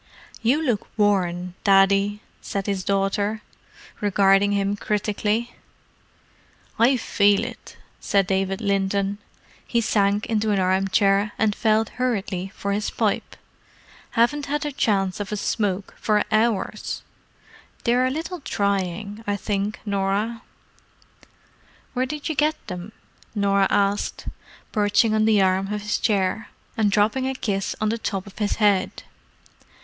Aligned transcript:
"You 0.41 0.65
look 0.65 0.87
worn, 0.97 1.53
Daddy," 1.63 2.21
said 2.41 2.65
his 2.65 2.83
daughter, 2.83 3.43
regarding 3.99 4.51
him 4.53 4.75
critically. 4.75 5.53
"I 6.79 6.97
feel 6.97 7.43
it," 7.45 7.77
said 7.99 8.25
David 8.25 8.61
Linton. 8.61 9.19
He 9.63 9.79
sank 9.79 10.25
into 10.25 10.49
an 10.49 10.57
armchair 10.57 11.33
and 11.37 11.53
felt 11.55 11.89
hurriedly 11.99 12.51
for 12.55 12.71
his 12.71 12.89
pipe. 12.89 13.35
"Haven't 14.17 14.47
had 14.47 14.65
a 14.65 14.71
chance 14.71 15.19
of 15.19 15.31
a 15.31 15.37
smoke 15.37 15.93
for 15.99 16.23
hours. 16.31 17.03
They're 17.83 18.07
a 18.07 18.09
little 18.09 18.39
trying, 18.39 19.23
I 19.27 19.35
think, 19.35 19.79
Norah." 19.85 20.41
"Where 21.93 22.07
did 22.07 22.27
you 22.27 22.33
get 22.33 22.55
them?" 22.65 22.91
Norah 23.35 23.67
asked, 23.69 24.27
perching 24.71 25.13
on 25.13 25.25
the 25.25 25.43
arm 25.43 25.71
of 25.71 25.83
his 25.83 25.99
chair, 25.99 26.49
and 26.75 26.89
dropping 26.91 27.27
a 27.27 27.35
kiss 27.35 27.75
on 27.79 27.89
the 27.89 27.99
top 27.99 28.25
of 28.25 28.39
his 28.39 28.55
head. 28.55 29.03